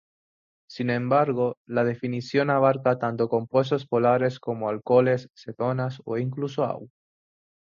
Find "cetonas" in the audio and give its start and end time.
5.35-6.01